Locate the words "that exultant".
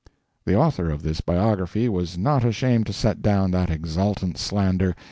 3.51-4.35